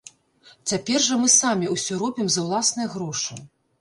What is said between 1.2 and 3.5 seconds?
мы самі ўсё робім за ўласныя грошы.